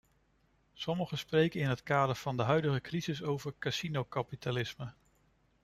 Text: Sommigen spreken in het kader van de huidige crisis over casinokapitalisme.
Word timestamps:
Sommigen 0.73 1.17
spreken 1.17 1.59
in 1.59 1.67
het 1.69 1.83
kader 1.83 2.15
van 2.15 2.37
de 2.37 2.43
huidige 2.43 2.81
crisis 2.81 3.23
over 3.23 3.53
casinokapitalisme. 3.59 4.93